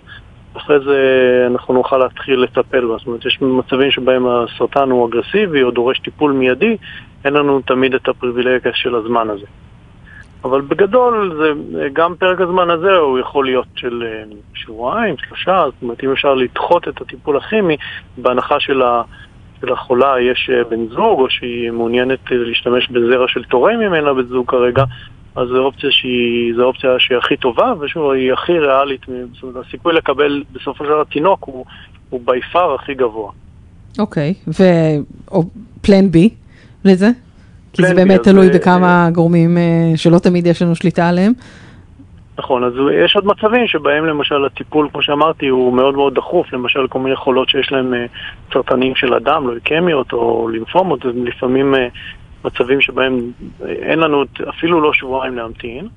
אחרי 0.58 0.80
זה 0.80 1.00
אנחנו 1.50 1.74
נוכל 1.74 1.98
להתחיל 1.98 2.40
לטפל 2.40 2.86
בה. 2.86 2.96
זאת 2.98 3.06
אומרת, 3.06 3.24
יש 3.26 3.38
מצבים 3.40 3.90
שבהם 3.90 4.26
הסרטן 4.26 4.90
הוא 4.90 5.08
אגרסיבי 5.08 5.62
או 5.62 5.70
דורש 5.70 5.98
טיפול 5.98 6.32
מיידי, 6.32 6.76
אין 7.24 7.32
לנו 7.32 7.60
תמיד 7.60 7.94
את 7.94 8.08
הפריבילגיה 8.08 8.72
של 8.74 8.94
הזמן 8.94 9.30
הזה. 9.30 9.46
אבל 10.44 10.60
בגדול, 10.60 11.36
זה, 11.38 11.52
גם 11.92 12.14
פרק 12.18 12.40
הזמן 12.40 12.70
הזה 12.70 12.96
הוא 12.96 13.18
יכול 13.18 13.44
להיות 13.44 13.66
של 13.76 14.04
אה, 14.06 14.22
שבועיים, 14.54 15.14
שלושה, 15.18 15.64
זאת 15.64 15.82
אומרת, 15.82 16.04
אם 16.04 16.12
אפשר 16.12 16.34
לדחות 16.34 16.88
את 16.88 17.00
הטיפול 17.00 17.36
הכימי, 17.36 17.76
בהנחה 18.16 18.60
של, 18.60 18.82
ה, 18.82 19.02
של 19.60 19.72
החולה 19.72 20.14
יש 20.20 20.50
אה, 20.52 20.64
בן 20.64 20.88
זוג, 20.88 21.20
או 21.20 21.30
שהיא 21.30 21.70
מעוניינת 21.70 22.18
להשתמש 22.30 22.88
בזרע 22.88 23.28
של 23.28 23.44
תורם 23.44 23.80
אם 23.80 23.94
אין 23.94 24.04
לה 24.04 24.14
בן 24.14 24.26
זוג 24.26 24.50
כרגע, 24.50 24.84
אז 25.36 25.48
זו 25.48 25.64
אופציה 25.64 25.90
שהיא, 25.90 26.54
זו 26.56 26.64
אופציה 26.64 26.90
שהיא 26.98 27.18
הכי 27.18 27.36
טובה, 27.36 27.72
ושוב, 27.80 28.10
היא 28.10 28.32
הכי 28.32 28.58
ריאלית, 28.58 29.00
זאת 29.34 29.42
אומרת, 29.42 29.66
הסיכוי 29.66 29.94
לקבל 29.94 30.42
בסופו 30.52 30.84
של 30.84 30.90
דבר 30.90 31.04
תינוק 31.04 31.44
הוא, 31.44 31.64
הוא 32.10 32.20
בי 32.24 32.40
פאר 32.52 32.74
הכי 32.74 32.94
גבוה. 32.94 33.32
אוקיי, 33.98 34.34
ופלן 34.48 36.10
בי 36.10 36.30
לזה? 36.84 37.10
כי 37.72 37.82
זה 37.86 37.94
באמת 37.94 38.22
תלוי 38.22 38.50
בכמה 38.50 39.08
גורמים 39.12 39.58
אה, 39.58 39.92
שלא 39.96 40.18
תמיד 40.18 40.46
יש 40.46 40.62
לנו 40.62 40.74
שליטה 40.74 41.08
עליהם. 41.08 41.32
נכון, 42.38 42.64
אז 42.64 42.72
יש 43.04 43.16
עוד 43.16 43.26
מצבים 43.26 43.66
שבהם 43.66 44.06
למשל 44.06 44.44
הטיפול, 44.44 44.88
כמו 44.92 45.02
שאמרתי, 45.02 45.48
הוא 45.48 45.72
מאוד 45.72 45.94
מאוד 45.94 46.14
דחוף, 46.14 46.52
למשל 46.52 46.86
כל 46.86 46.98
מיני 46.98 47.16
חולות 47.16 47.48
שיש 47.48 47.72
להם 47.72 47.94
אה, 47.94 48.06
סרטנים 48.52 48.94
של 48.94 49.14
הדם, 49.14 49.46
לויקמיות 49.46 50.12
או 50.12 50.48
לימפומות, 50.48 51.00
זה 51.02 51.10
לפעמים 51.14 51.74
אה, 51.74 51.88
מצבים 52.44 52.80
שבהם 52.80 53.18
אין 53.66 53.98
לנו 53.98 54.24
אפילו 54.48 54.80
לא 54.80 54.92
שבועיים 54.92 55.36
להמתין. 55.36 55.88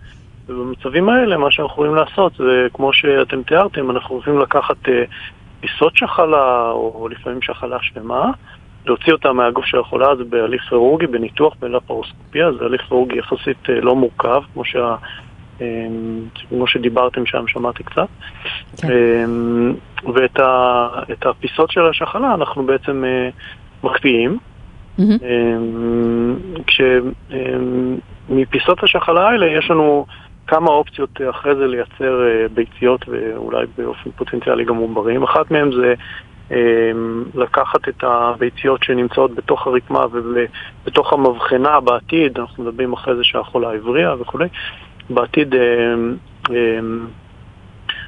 ובמצבים 0.48 1.10
האלה 1.10 1.38
מה 1.38 1.52
שאנחנו 1.52 1.74
יכולים 1.74 1.96
לעשות 1.96 2.34
זה, 2.38 2.68
כמו 2.74 2.94
שאתם 2.94 3.44
תיארתם, 3.44 3.92
אנחנו 3.92 4.20
יכולים 4.20 4.40
לקחת 4.40 4.78
פיסות 5.60 5.98
שחלה, 5.98 6.72
או 6.72 7.08
לפעמים 7.12 7.42
שחלה 7.42 7.78
שלמה, 7.82 8.32
להוציא 8.86 9.14
אותה 9.14 9.34
מהגוף 9.34 9.66
של 9.66 9.80
החולה 9.80 10.16
זה 10.16 10.24
בהליך 10.24 10.62
כירורגי, 10.70 11.08
בניתוח 11.08 11.54
בלפרוסקופיה, 11.60 12.52
זה 12.52 12.66
הליך 12.66 12.82
כירורגי 12.82 13.18
יחסית 13.18 13.70
אה, 13.70 13.82
לא 13.82 13.96
מורכב, 13.96 14.42
כמו, 14.54 14.66
שה, 14.66 14.80
אה, 14.80 14.96
כמו 16.50 16.68
שדיברתם 16.68 17.26
שם, 17.26 17.48
שמעתי 17.48 17.84
קצת. 17.84 18.08
כן. 18.78 18.90
אה, 18.90 19.26
ואת 20.14 20.40
ה, 20.40 20.88
הפיסות 21.30 21.72
של 21.72 21.88
השחלה 21.88 22.34
אנחנו 22.34 22.64
בעצם 22.64 23.04
מקפיאים. 23.84 24.38
Mm-hmm. 25.00 25.24
כשמפיסות 28.28 28.84
השחלה 28.84 29.30
האלה 29.30 29.46
יש 29.46 29.70
לנו 29.70 30.06
כמה 30.48 30.72
אופציות 30.72 31.22
אחרי 31.30 31.56
זה 31.56 31.68
לייצר 31.68 32.22
ביציות 32.54 33.10
ואולי 33.10 33.66
באופן 33.78 34.12
פוטנציאלי 34.16 34.66
גם 34.66 34.76
עוברים. 34.76 35.24
אחת 35.24 35.52
מהן 35.52 35.72
זה 35.72 35.94
אמ, 36.52 37.24
לקחת 37.36 37.90
את 37.90 38.04
הביציות 38.04 38.84
שנמצאות 38.84 39.36
בתוך 39.36 39.68
הרקמה 39.68 40.06
ובתוך 40.12 41.14
המבחנה 41.14 41.80
בעתיד, 41.80 42.40
אנחנו 42.40 42.64
מדברים 42.64 42.94
אחרי 42.94 43.16
זה 43.16 43.24
שהחולה 43.24 43.74
הבריאה 43.74 44.22
וכולי, 44.22 44.48
בעתיד 45.14 45.56
אמ, 45.56 46.16
אמ, 46.50 47.08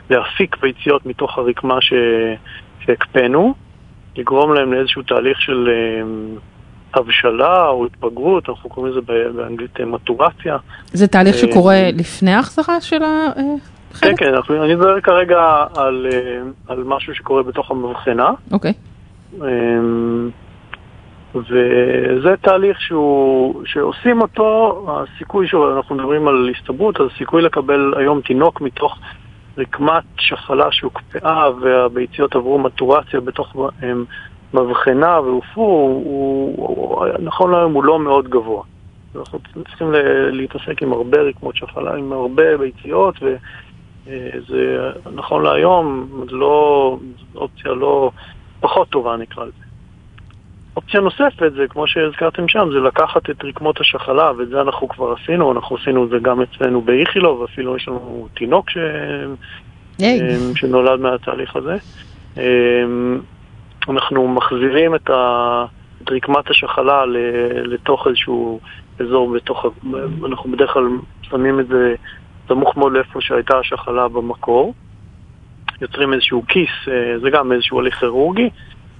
להפיק 0.09 0.57
ביציות 0.61 1.05
מתוך 1.05 1.37
הרקמה 1.37 1.77
שהקפאנו, 2.79 3.53
לגרום 4.17 4.53
להם 4.53 4.73
לאיזשהו 4.73 5.01
תהליך 5.01 5.41
של 5.41 5.69
הבשלה 6.93 7.67
או 7.67 7.85
התבגרות, 7.85 8.49
אנחנו 8.49 8.69
קוראים 8.69 8.91
לזה 8.91 9.01
באנגלית 9.35 9.79
מטורציה. 9.79 10.57
זה 10.93 11.07
תהליך 11.07 11.37
שקורה 11.37 11.91
לפני 11.93 12.33
ההחזרה 12.33 12.81
של 12.81 13.03
ה... 13.03 13.31
כן, 14.01 14.15
כן, 14.17 14.33
אני 14.63 14.75
מדבר 14.75 15.01
כרגע 15.01 15.65
על, 15.75 16.07
אה, 16.11 16.41
על 16.67 16.83
משהו 16.83 17.15
שקורה 17.15 17.43
בתוך 17.43 17.71
המבחנה. 17.71 18.29
אוקיי. 18.51 18.73
אמ, 19.41 20.29
וזה 21.35 22.35
תהליך 22.41 22.81
שהוא, 22.81 23.63
שעושים 23.65 24.21
אותו, 24.21 24.85
הסיכוי, 24.87 25.47
שוב, 25.47 25.77
אנחנו 25.77 25.95
מדברים 25.95 26.27
על 26.27 26.51
הסתברות, 26.55 27.01
אז 27.01 27.07
הסיכוי 27.15 27.41
לקבל 27.41 27.93
היום 27.97 28.21
תינוק 28.21 28.61
מתוך 28.61 28.97
רקמת 29.57 30.03
שחלה 30.17 30.71
שהוקפאה 30.71 31.49
והביציות 31.61 32.35
עברו 32.35 32.59
מטורציה 32.59 33.19
בתוך 33.19 33.55
אמ, 33.83 34.05
מבחנה 34.53 35.15
הוא, 35.15 37.05
נכון 37.19 37.51
להיום 37.51 37.73
הוא 37.73 37.83
לא 37.83 37.99
מאוד 37.99 38.27
גבוה. 38.27 38.63
אנחנו 39.15 39.39
צריכים 39.63 39.91
להתעסק 40.31 40.81
עם 40.81 40.93
הרבה 40.93 41.21
רקמות 41.21 41.55
שחלה, 41.55 41.95
עם 41.95 42.13
הרבה 42.13 42.57
ביציות, 42.57 43.15
ו... 43.21 43.35
אה, 44.07 44.29
נכון 45.13 45.43
להיום, 45.43 46.07
לא, 46.29 46.97
אופציה 47.35 47.71
לא 47.71 48.11
פחות 48.59 48.89
טובה 48.89 49.17
נקרא 49.17 49.45
לזה. 49.45 49.62
אופציה 50.75 50.99
נוספת 50.99 51.51
זה, 51.55 51.65
כמו 51.69 51.87
שהזכרתם 51.87 52.47
שם, 52.47 52.69
זה 52.73 52.79
לקחת 52.79 53.29
את 53.29 53.43
רקמות 53.43 53.79
השחלה, 53.79 54.31
ואת 54.37 54.49
זה 54.49 54.61
אנחנו 54.61 54.89
כבר 54.89 55.13
עשינו, 55.13 55.51
אנחנו 55.51 55.75
עשינו 55.75 56.05
את 56.05 56.09
זה 56.09 56.17
גם 56.21 56.41
אצלנו 56.41 56.81
באיכילוב, 56.81 57.39
ואפילו 57.39 57.77
יש 57.77 57.87
לנו 57.87 58.27
תינוק 58.33 58.69
ש... 58.69 58.77
אה, 60.01 60.37
שנולד 60.55 60.99
מהתהליך 60.99 61.55
הזה. 61.55 61.77
אה, 62.37 62.43
אנחנו 63.89 64.27
מחזירים 64.27 64.95
את, 64.95 65.09
ה... 65.09 65.65
את 66.03 66.11
רקמת 66.11 66.49
השחלה 66.49 67.05
לתוך 67.63 68.07
איזשהו 68.07 68.59
אזור 68.99 69.31
בתוך, 69.31 69.65
אנחנו 70.25 70.51
בדרך 70.51 70.73
כלל 70.73 70.87
שמים 71.21 71.59
את 71.59 71.67
זה 71.67 71.95
סמוך 72.47 72.77
מאוד 72.77 72.93
לאיפה 72.93 73.21
שהייתה 73.21 73.59
השחלה 73.59 74.07
במקור. 74.07 74.73
יוצרים 75.81 76.13
איזשהו 76.13 76.43
כיס, 76.47 76.69
אה, 76.87 77.19
זה 77.19 77.29
גם 77.29 77.51
איזשהו 77.51 77.79
הליך 77.79 77.99
כירורגי. 77.99 78.49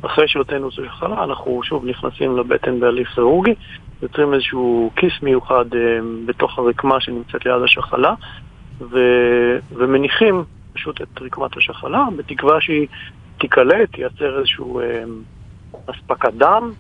אחרי 0.05 0.27
שהוצאנו 0.27 0.69
את 0.69 0.73
השחלה, 0.79 1.23
אנחנו 1.23 1.61
שוב 1.63 1.85
נכנסים 1.85 2.37
לבטן 2.37 2.79
בהליך 2.79 3.09
כירורגי, 3.09 3.53
יוצרים 4.01 4.33
איזשהו 4.33 4.91
כיס 4.95 5.13
מיוחד 5.21 5.65
אה, 5.75 5.99
בתוך 6.25 6.59
הרקמה 6.59 7.01
שנמצאת 7.01 7.45
ליד 7.45 7.61
השחלה, 7.63 8.13
ו... 8.81 8.97
ומניחים 9.71 10.43
פשוט 10.73 11.01
את 11.01 11.21
רקמת 11.21 11.57
השחלה, 11.57 12.05
בתקווה 12.15 12.61
שהיא 12.61 12.87
תיקלט, 13.37 13.91
תייצר 13.91 14.39
איזשהו 14.39 14.79
אה, 14.79 15.03
אספקת 15.85 16.33
דם, 16.33 16.71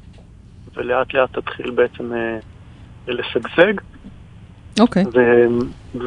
ולאט 0.75 1.13
לאט 1.13 1.37
תתחיל 1.37 1.71
בעצם 1.71 2.13
אה, 2.13 2.37
לשגשג. 3.07 3.73
אוקיי. 4.79 5.03
Okay. 5.03 5.97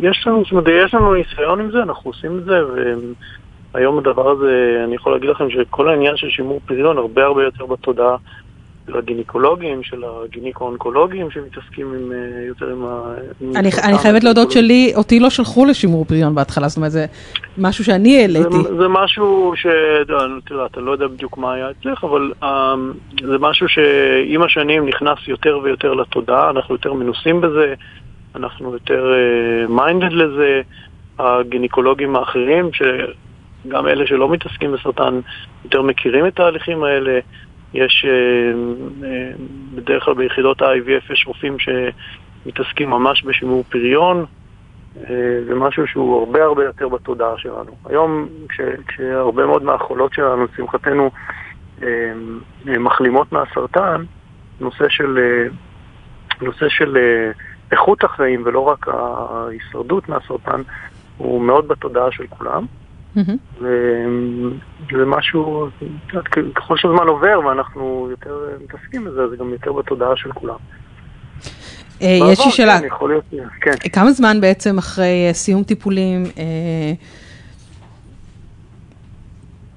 ויש 0.00 0.26
לנו, 0.26 0.42
זאת 0.42 0.52
אומרת, 0.52 0.64
יש 0.86 0.94
לנו 0.94 1.14
ניסיון 1.14 1.60
עם 1.60 1.70
זה, 1.70 1.82
אנחנו 1.82 2.10
עושים 2.10 2.38
את 2.38 2.44
זה, 2.44 2.60
והיום 3.74 3.98
הדבר 3.98 4.30
הזה, 4.30 4.82
אני 4.84 4.94
יכול 4.94 5.12
להגיד 5.12 5.30
לכם 5.30 5.50
שכל 5.50 5.88
העניין 5.88 6.16
של 6.16 6.28
שימור 6.30 6.60
פריון 6.66 6.98
הרבה 6.98 7.24
הרבה 7.24 7.44
יותר 7.44 7.66
בתודעה 7.66 8.16
של 8.86 8.98
הגינקולוגים, 8.98 9.82
של 9.82 10.04
הגיניקו-אונקולוגים 10.04 11.30
שמתעסקים 11.30 11.86
עם, 11.86 12.12
אה, 12.12 12.46
יותר 12.46 12.70
עם 12.70 12.84
ה... 12.84 13.14
אני, 13.56 13.70
אני 13.82 13.98
חייבת 13.98 14.24
להודות 14.24 14.50
שלי, 14.50 14.92
אותי 14.96 15.20
לא 15.20 15.30
שלחו 15.30 15.64
לשימור 15.64 16.04
פריון 16.04 16.34
בהתחלה, 16.34 16.68
זאת 16.68 16.76
אומרת, 16.76 16.92
זה 16.92 17.06
משהו 17.58 17.84
שאני 17.84 18.20
העליתי. 18.20 18.62
זה, 18.62 18.76
זה 18.76 18.88
משהו 18.88 19.52
ש... 19.56 19.66
תראה, 20.46 20.66
אתה 20.66 20.80
לא 20.80 20.90
יודע 20.90 21.06
בדיוק 21.06 21.38
מה 21.38 21.52
היה 21.52 21.70
אצלך, 21.70 22.04
אבל 22.04 22.32
um, 22.42 22.46
זה 23.26 23.38
משהו 23.38 23.68
שעם 23.68 24.42
השנים 24.42 24.88
נכנס 24.88 25.18
יותר 25.28 25.58
ויותר 25.62 25.94
לתודעה, 25.94 26.50
אנחנו 26.50 26.74
יותר 26.74 26.92
מנוסים 26.92 27.40
בזה, 27.40 27.74
אנחנו 28.34 28.72
יותר 28.72 29.14
מיינדד 29.68 30.10
uh, 30.10 30.14
לזה, 30.14 30.60
הגינקולוגים 31.18 32.16
האחרים, 32.16 32.70
שגם 33.64 33.86
אלה 33.86 34.06
שלא 34.06 34.28
מתעסקים 34.28 34.72
בסרטן, 34.72 35.20
יותר 35.64 35.82
מכירים 35.82 36.26
את 36.26 36.40
ההליכים 36.40 36.82
האלה. 36.82 37.20
יש 37.74 38.06
אה, 38.08 38.52
אה, 39.08 39.30
בדרך 39.74 40.04
כלל 40.04 40.14
ביחידות 40.14 40.62
ה-IVF 40.62 41.12
יש 41.12 41.24
רופאים 41.26 41.56
שמתעסקים 41.58 42.90
ממש 42.90 43.24
בשימור 43.24 43.64
פריון, 43.68 44.24
אה, 44.96 45.04
זה 45.48 45.54
משהו 45.54 45.86
שהוא 45.86 46.18
הרבה 46.20 46.44
הרבה 46.44 46.64
יותר 46.64 46.88
בתודעה 46.88 47.38
שלנו. 47.38 47.76
היום, 47.84 48.28
כש, 48.48 48.60
כשהרבה 48.88 49.46
מאוד 49.46 49.62
מהחולות 49.62 50.14
שלנו, 50.14 50.44
לשמחתנו, 50.44 51.10
מחלימות 52.66 53.32
מהסרטן, 53.32 54.04
נושא 54.60 54.88
של, 54.88 55.18
נושא 56.42 56.68
של 56.68 56.96
איכות 57.72 58.04
החיים 58.04 58.42
ולא 58.44 58.60
רק 58.60 58.88
ההישרדות 58.88 60.08
מהסרטן, 60.08 60.60
הוא 61.16 61.42
מאוד 61.42 61.68
בתודעה 61.68 62.12
של 62.12 62.26
כולם. 62.26 62.66
וזה 63.16 65.04
משהו, 65.06 65.68
ככל 66.56 66.76
שהזמן 66.76 67.06
עובר 67.08 67.40
ואנחנו 67.46 68.08
יותר 68.10 68.36
מתעסקים 68.64 69.04
בזה, 69.04 69.28
זה 69.28 69.36
גם 69.36 69.52
יותר 69.52 69.72
בתודעה 69.72 70.16
של 70.16 70.32
כולם. 70.32 70.56
אה, 72.02 72.18
יש 72.32 72.44
לי 72.46 72.50
שאלה, 72.50 72.78
כן. 73.60 73.90
כמה 73.92 74.12
זמן 74.12 74.40
בעצם 74.40 74.78
אחרי 74.78 75.26
אה, 75.28 75.32
סיום 75.32 75.62
טיפולים 75.62 76.24
אה, 76.38 76.92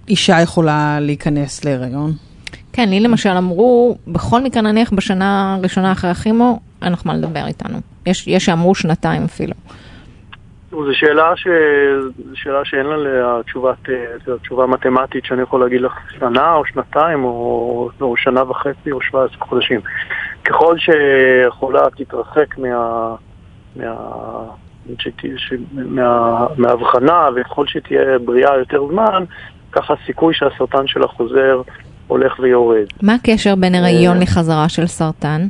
אישה 0.08 0.42
יכולה 0.42 1.00
להיכנס 1.00 1.66
להיריון? 1.66 2.12
כן, 2.74 2.90
לי 2.90 3.00
למשל 3.00 3.30
אמרו, 3.30 3.98
בכל 4.08 4.44
מקרה 4.44 4.62
נניח 4.62 4.94
בשנה 4.94 5.56
הראשונה 5.60 5.92
אחרי 5.92 6.10
הכימו, 6.10 6.60
אין 6.82 6.94
לך 6.94 7.02
מה 7.06 7.16
לדבר 7.16 7.48
איתנו. 7.48 7.78
יש 8.06 8.46
שאמרו 8.46 8.76
שנתיים 8.76 9.24
אפילו. 9.24 9.54
זו 10.74 10.94
שאלה, 10.94 11.36
ש... 11.36 11.48
שאלה 12.34 12.66
שאין 12.66 12.86
לה 12.86 13.42
תשובת, 13.46 13.90
אה, 13.90 14.38
תשובה 14.42 14.66
מתמטית 14.66 15.26
שאני 15.26 15.42
יכול 15.42 15.62
להגיד 15.62 15.82
לך 15.82 15.94
שנה 16.20 16.54
או 16.54 16.66
שנתיים 16.66 17.24
או, 17.24 17.90
או 18.02 18.18
שנה 18.18 18.50
וחצי 18.50 18.92
או 18.92 19.02
17 19.02 19.38
חודשים. 19.40 19.80
ככל 20.46 20.76
שהחולה 20.78 21.82
תתרחק 21.98 22.58
מה... 22.58 23.16
מה... 23.76 23.96
מה... 25.74 26.48
מההבחנה 26.58 27.30
וככל 27.36 27.68
שתהיה 27.68 28.20
בריאה 28.20 28.58
יותר 28.58 28.88
זמן, 28.92 29.24
ככה 29.72 29.94
הסיכוי 29.94 30.34
שהסרטן 30.34 30.88
שלה 30.88 31.08
חוזר 31.08 31.62
הולך 32.08 32.40
ויורד. 32.40 32.86
מה 33.02 33.14
הקשר 33.14 33.56
בין 33.56 33.76
הריון 33.76 34.20
לחזרה 34.20 34.70
של 34.70 34.88
סרטן? 34.88 35.48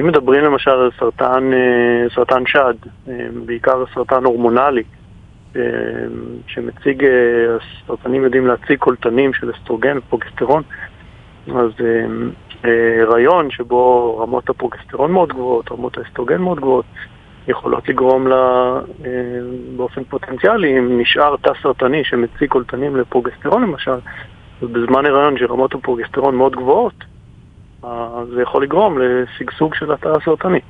אם 0.00 0.06
מדברים 0.06 0.44
למשל 0.44 0.70
על 0.70 0.90
סרטן, 0.98 1.52
אה, 1.52 2.08
סרטן 2.14 2.46
שד, 2.46 2.74
אה, 3.08 3.26
בעיקר 3.46 3.84
סרטן 3.94 4.24
הורמונלי, 4.24 4.82
אה, 5.56 5.62
שמציג, 6.46 7.06
הסרטנים 7.56 8.24
יודעים 8.24 8.46
להציג 8.46 8.78
קולטנים 8.78 9.32
של 9.32 9.50
אסטרוגן 9.50 9.98
ופרוגסטרון, 9.98 10.62
אז 11.54 11.70
הריון 13.02 13.50
שבו 13.50 14.16
רמות 14.18 14.50
הפרוגסטרון 14.50 15.12
מאוד 15.12 15.28
גבוהות, 15.28 15.72
רמות 15.72 15.98
האסטרוגן 15.98 16.42
מאוד 16.42 16.60
גבוהות, 16.60 16.84
יכולות 17.48 17.88
לגרום 17.88 18.28
לה 18.28 18.74
באופן 19.76 20.04
פוטנציאלי, 20.04 20.78
אם 20.78 21.00
נשאר 21.00 21.36
תא 21.36 21.50
סרטני 21.62 22.04
שמציג 22.04 22.48
קולטנים 22.48 22.96
לפרוגסטרון 22.96 23.62
למשל, 23.62 23.98
ובזמן 24.62 25.06
הריון 25.06 25.38
שרמות 25.38 25.74
הפרוגסטרון 25.74 26.34
מאוד 26.34 26.56
גבוהות, 26.56 26.94
זה 28.34 28.42
יכול 28.42 28.62
לגרום 28.62 28.98
לשגשוג 28.98 29.74
של 29.74 29.92
התא 29.92 30.08
הסרטני. 30.08 30.60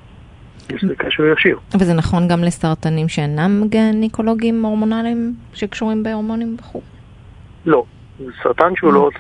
יש 0.74 0.84
לזה 0.84 0.94
קשר 0.96 1.24
ישיר. 1.24 1.58
וזה 1.80 1.94
נכון 1.94 2.28
גם 2.28 2.44
לסרטנים 2.44 3.08
שאינם 3.08 3.62
גניקולוגיים 3.68 4.64
הורמונליים 4.64 5.34
שקשורים 5.54 6.02
בהורמונים 6.02 6.56
וכו'? 6.60 6.80
לא. 7.66 7.84
סרטן 8.42 8.76
שהוא 8.76 8.92
לא 8.92 9.10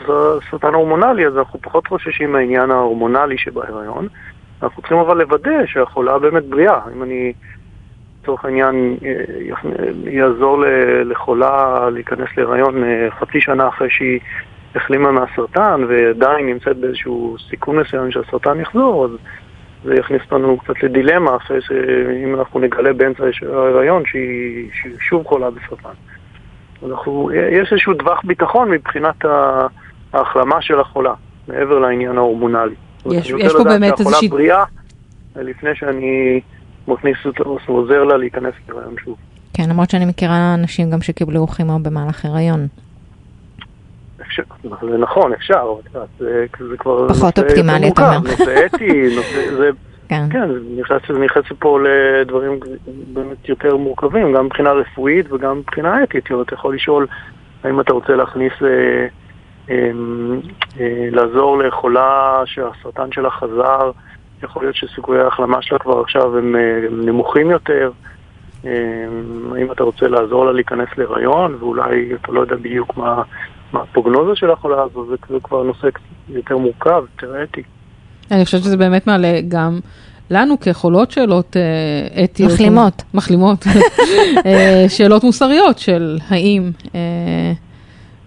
סרטן 0.50 0.74
הורמונלי, 0.74 1.26
אז 1.26 1.38
אנחנו 1.38 1.60
פחות 1.62 1.86
חוששים 1.86 2.32
מהעניין 2.32 2.70
ההורמונלי 2.70 3.38
שבהיריון. 3.38 4.08
אנחנו 4.62 4.82
צריכים 4.82 4.98
אבל 4.98 5.18
לוודא 5.18 5.66
שהחולה 5.66 6.18
באמת 6.18 6.44
בריאה. 6.44 6.80
אם 6.96 7.02
אני, 7.02 7.32
לצורך 8.22 8.44
העניין, 8.44 8.96
יעזור 10.04 10.64
לחולה 11.04 11.90
להיכנס 11.90 12.28
להיריון 12.36 12.84
אה, 12.84 13.08
חצי 13.10 13.40
שנה 13.40 13.68
אחרי 13.68 13.90
שהיא 13.90 14.20
החלימה 14.76 15.10
מהסרטן 15.10 15.80
ועדיין 15.88 16.46
נמצאת 16.46 16.76
באיזשהו 16.76 17.36
סיכון 17.50 17.78
מסוים 17.78 18.10
שהסרטן 18.10 18.60
יחזור, 18.60 19.04
אז 19.04 19.10
זה 19.84 19.94
יכניס 19.94 20.22
אותנו 20.24 20.58
קצת 20.58 20.82
לדילמה 20.82 21.36
אחרי 21.36 21.58
שאם 21.62 22.34
אנחנו 22.34 22.60
נגלה 22.60 22.92
באמצע 22.92 23.24
ההיריון 23.42 24.02
שהיא, 24.06 24.70
שהיא 24.82 24.94
שוב 25.00 25.24
חולה 25.26 25.50
בסרטן. 25.50 25.88
אנחנו, 26.86 27.30
יש 27.32 27.72
איזשהו 27.72 27.94
טווח 27.94 28.20
ביטחון 28.24 28.70
מבחינת 28.70 29.24
ההחלמה 30.12 30.62
של 30.62 30.80
החולה, 30.80 31.14
מעבר 31.48 31.78
לעניין 31.78 32.18
ההורמונלי. 32.18 32.74
יש, 33.12 33.30
יש 33.38 33.52
פה 33.52 33.64
באמת 33.64 34.00
איזושהי... 34.00 34.28
בריאה, 34.28 34.64
לפני 35.36 35.70
שאני 35.74 36.40
מכניס 36.88 37.16
אותה, 37.26 37.42
עוזר 37.66 38.04
לה 38.04 38.16
להיכנס 38.16 38.54
להיריון 38.68 38.94
שוב. 39.04 39.16
כן, 39.54 39.70
למרות 39.70 39.90
שאני 39.90 40.04
מכירה 40.04 40.54
אנשים 40.54 40.90
גם 40.90 41.02
שקיבלו 41.02 41.46
כימו 41.46 41.78
במהלך 41.78 42.24
הריון. 42.24 42.66
זה 44.62 44.98
נכון, 44.98 45.32
אפשר, 45.32 45.74
זה, 46.18 46.46
זה 46.58 46.76
כבר... 46.78 47.08
פחות 47.08 47.38
אופטימלי, 47.38 47.88
אתה 47.88 48.16
אומר. 48.16 48.30
נושא 48.30 48.66
אתי, 48.66 49.16
זה... 49.56 49.70
כן, 50.08 50.22
כן 50.30 50.48
זה 51.08 51.18
נכנס 51.18 51.44
פה 51.58 51.78
לדברים 51.80 52.60
באמת 53.12 53.48
יותר 53.48 53.76
מורכבים, 53.76 54.32
גם 54.32 54.46
מבחינה 54.46 54.72
רפואית 54.72 55.32
וגם 55.32 55.58
מבחינה 55.58 56.02
אתית. 56.02 56.28
אתה 56.42 56.54
יכול 56.54 56.74
לשאול 56.74 57.06
האם 57.64 57.80
אתה 57.80 57.92
רוצה 57.92 58.12
להכניס, 58.16 58.52
אה, 58.62 59.06
אה, 59.70 59.90
אה, 60.80 61.08
לעזור 61.10 61.58
לחולה 61.58 62.42
שהסרטן 62.44 63.12
שלה 63.12 63.30
חזר, 63.30 63.90
יכול 64.42 64.62
להיות 64.62 64.76
שסיכויי 64.76 65.20
ההחלמה 65.20 65.62
שלה 65.62 65.78
כבר 65.78 66.00
עכשיו 66.00 66.38
הם, 66.38 66.56
אה, 66.56 66.88
נמוכים 66.90 67.50
יותר. 67.50 67.90
אה, 68.64 69.06
האם 69.54 69.72
אתה 69.72 69.82
רוצה 69.82 70.08
לעזור 70.08 70.44
לה 70.46 70.52
להיכנס 70.52 70.88
להיריון, 70.96 71.54
ואולי 71.60 72.14
אתה 72.14 72.32
לא 72.32 72.40
יודע 72.40 72.56
בדיוק 72.56 72.96
מה... 72.96 73.22
מה 73.72 73.82
הפרוגנוזה 73.82 74.32
של 74.34 74.50
החולה 74.50 74.82
הזו, 74.82 75.06
זה, 75.06 75.14
זה 75.28 75.36
כבר 75.42 75.62
נושא 75.62 75.88
יותר 76.28 76.56
מורכב, 76.56 77.02
יותר 77.12 77.42
אתי. 77.42 77.62
אני 78.30 78.44
חושבת 78.44 78.62
שזה 78.62 78.76
באמת 78.76 79.06
מעלה 79.06 79.40
גם 79.48 79.80
לנו 80.30 80.60
כחולות 80.60 81.10
שאלות 81.10 81.56
אה, 81.56 82.24
אתיות. 82.24 82.52
מחלימות. 82.52 83.02
מחלימות. 83.14 83.66
אה, 84.46 84.84
שאלות 84.88 85.24
מוסריות 85.24 85.78
של 85.78 86.18
האם, 86.28 86.70
אה, 86.94 87.52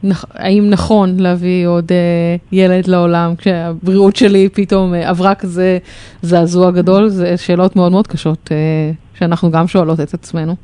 נכ, 0.03 0.25
האם 0.33 0.69
נכון 0.69 1.19
להביא 1.19 1.67
עוד 1.67 1.91
אה, 1.91 2.35
ילד 2.51 2.87
לעולם 2.87 3.35
כשהבריאות 3.35 4.15
שלי 4.15 4.49
פתאום 4.53 4.93
אה, 4.93 5.09
עברה 5.09 5.35
כזה 5.35 5.77
זעזוע 6.21 6.71
גדול, 6.71 7.09
זה 7.09 7.37
שאלות 7.37 7.75
מאוד 7.75 7.91
מאוד 7.91 8.07
קשות 8.07 8.49
אה, 8.51 8.91
שאנחנו 9.19 9.51
גם 9.51 9.67
שואלות 9.67 9.99
את 9.99 10.13
עצמנו. 10.13 10.55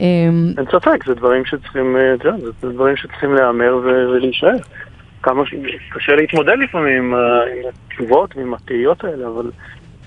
אמ, 0.00 0.52
אין 0.58 0.66
ספק, 0.66 1.04
זה 1.06 1.14
דברים 1.14 1.44
שצריכים, 1.44 1.96
אה, 1.96 2.30
זה 2.60 2.72
דברים 2.72 2.96
שצריכים 2.96 3.34
להיאמר 3.34 3.76
ולהישאר. 3.84 4.56
כמה 5.22 5.42
שקשה 5.46 6.14
להתמודד 6.16 6.54
לפעמים 6.62 7.14
עם 7.14 7.64
התשובות 7.68 8.36
ועם 8.36 8.54
התהיות 8.54 9.04
האלה, 9.04 9.26
אבל 9.26 9.50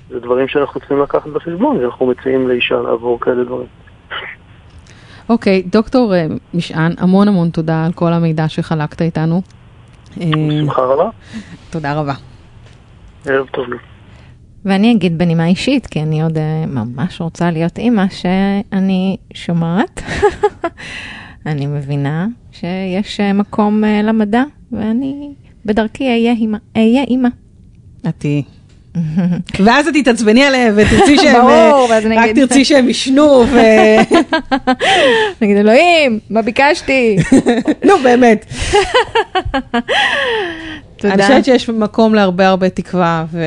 זה 0.10 0.19
דברים 0.19 0.47
שאנחנו 0.47 0.80
צריכים 0.80 0.99
לקחת 0.99 1.27
בחשבון, 1.27 1.77
ואנחנו 1.77 2.06
מציעים 2.06 2.47
לאישה 2.47 2.75
לעבור 2.75 3.19
כאלה 3.19 3.43
דברים. 3.43 3.67
אוקיי, 5.30 5.63
okay, 5.65 5.71
דוקטור 5.71 6.15
אה, 6.15 6.25
משען, 6.54 6.91
המון 6.97 7.27
המון 7.27 7.49
תודה 7.49 7.86
על 7.86 7.91
כל 7.91 8.13
המידע 8.13 8.47
שחלקת 8.47 9.01
איתנו. 9.01 9.41
בשמחה 10.17 10.82
רבה. 10.82 11.10
תודה 11.69 11.93
רבה. 11.93 12.13
ערב 13.25 13.47
טוב. 13.47 13.65
ואני 14.65 14.91
אגיד 14.91 15.17
בנימה 15.17 15.47
אישית, 15.47 15.88
כי 15.88 16.02
אני 16.02 16.24
עוד 16.24 16.38
uh, 16.38 16.67
ממש 16.67 17.21
רוצה 17.21 17.52
להיות 17.52 17.78
אימא, 17.78 18.06
שאני 18.10 19.17
שומעת, 19.34 20.02
אני 21.45 21.67
מבינה 21.67 22.28
שיש 22.52 23.19
uh, 23.19 23.34
מקום 23.34 23.84
uh, 23.84 23.88
למדע, 24.04 24.43
ואני 24.71 25.34
בדרכי 25.65 26.04
אהיה 26.04 26.32
אימא. 26.32 26.58
אהיה 26.78 27.04
אימא. 27.04 27.30
את 28.08 28.13
תהיי. 28.17 28.43
ואז 29.65 29.88
את 29.88 29.93
תתעצבני 29.93 30.43
עליהם 30.43 30.74
ותרצי 30.78 31.17
שהם, 31.17 31.41
ברור, 31.41 31.89
ואז 31.89 32.06
אני 32.06 32.15
רק 32.15 32.30
תרצי 32.36 32.65
שהם 32.65 32.89
ישנו 32.89 33.43
ו... 33.52 33.58
נגיד 35.41 35.58
אלוהים, 35.58 36.19
מה 36.30 36.41
ביקשתי? 36.41 37.17
נו 37.86 37.97
באמת. 38.04 38.45
תודה. 40.95 41.13
אני 41.13 41.21
חושבת 41.21 41.45
שיש 41.45 41.69
מקום 41.69 42.15
להרבה 42.15 42.47
הרבה 42.47 42.69
תקווה 42.69 43.26
ו... 43.32 43.43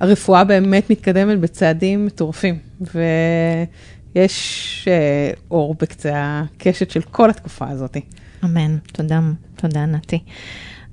הרפואה 0.00 0.44
באמת 0.44 0.90
מתקדמת 0.90 1.40
בצעדים 1.40 2.06
מטורפים, 2.06 2.58
ויש 4.14 4.88
אה, 4.90 5.30
אור 5.50 5.74
בקצה 5.80 6.12
הקשת 6.14 6.90
של 6.90 7.02
כל 7.02 7.30
התקופה 7.30 7.68
הזאת. 7.68 7.96
אמן, 8.44 8.76
תודה, 8.92 9.20
תודה 9.56 9.86
נתי. 9.86 10.18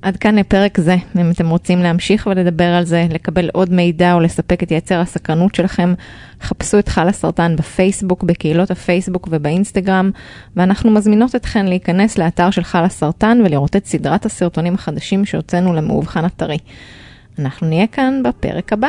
עד 0.01 0.17
כאן 0.17 0.35
לפרק 0.35 0.79
זה, 0.79 0.95
אם 1.19 1.31
אתם 1.31 1.49
רוצים 1.49 1.79
להמשיך 1.79 2.27
ולדבר 2.31 2.63
על 2.63 2.83
זה, 2.83 3.07
לקבל 3.09 3.49
עוד 3.53 3.71
מידע 3.71 4.13
או 4.13 4.19
לספק 4.19 4.63
את 4.63 4.71
יצר 4.71 4.99
הסקרנות 4.99 5.55
שלכם, 5.55 5.93
חפשו 6.41 6.79
את 6.79 6.89
חל 6.89 7.07
הסרטן 7.07 7.55
בפייסבוק, 7.55 8.23
בקהילות 8.23 8.71
הפייסבוק 8.71 9.27
ובאינסטגרם, 9.31 10.11
ואנחנו 10.55 10.91
מזמינות 10.91 11.35
אתכן 11.35 11.65
להיכנס 11.65 12.17
לאתר 12.17 12.51
של 12.51 12.63
חל 12.63 12.83
הסרטן 12.83 13.41
ולראות 13.45 13.75
את 13.75 13.85
סדרת 13.85 14.25
הסרטונים 14.25 14.75
החדשים 14.75 15.25
שהוצאנו 15.25 15.73
למאובחן 15.73 16.25
אתרי. 16.25 16.57
אנחנו 17.41 17.67
נהיה 17.67 17.87
כאן 17.87 18.23
בפרק 18.23 18.73
הבא. 18.73 18.87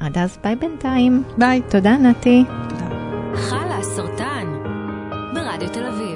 עד 0.00 0.18
אז 0.18 0.38
ביי 0.42 0.56
בינתיים. 0.56 1.22
ביי. 1.38 1.62
תודה 1.70 1.96
נתי. 1.96 2.44
תודה. 2.68 2.84
חלה 3.34 3.76
הסרטן 3.78 4.46
ברדיו 5.34 5.68
תל 5.68 5.86
אביב. 5.86 6.13